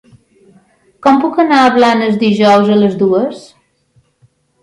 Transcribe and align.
Com 1.07 1.19
puc 1.25 1.37
anar 1.43 1.59
a 1.65 1.67
Blanes 1.75 2.17
dijous 2.23 2.71
a 2.77 2.79
les 2.85 2.95
dues? 3.03 3.43